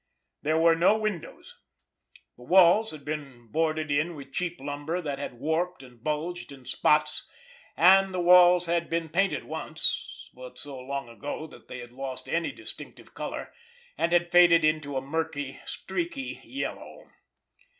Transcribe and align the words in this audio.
There 0.41 0.57
were 0.59 0.73
no 0.75 0.97
windows. 0.97 1.59
The 2.35 2.41
walls 2.41 2.89
had 2.89 3.05
been 3.05 3.49
boarded 3.51 3.91
in 3.91 4.15
with 4.15 4.33
cheap 4.33 4.59
lumber 4.59 4.99
that 4.99 5.19
had 5.19 5.35
warped 5.35 5.83
and 5.83 6.03
bulged 6.03 6.51
in 6.51 6.65
spots, 6.65 7.29
and 7.77 8.11
the 8.11 8.19
walls 8.19 8.65
had 8.65 8.89
been 8.89 9.09
painted 9.09 9.43
once—but 9.43 10.57
so 10.57 10.79
long 10.79 11.07
ago 11.07 11.45
that 11.45 11.67
they 11.67 11.77
had 11.77 11.91
lost 11.91 12.27
any 12.27 12.51
distinctive 12.51 13.13
color, 13.13 13.53
and 13.95 14.11
had 14.11 14.31
faded 14.31 14.65
into 14.65 14.97
a 14.97 15.01
murky, 15.01 15.61
streaky 15.65 16.41
yellow. 16.45 17.11